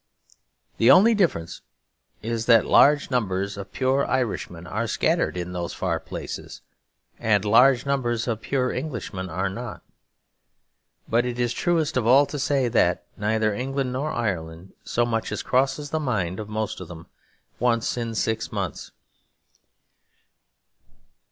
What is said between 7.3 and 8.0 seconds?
large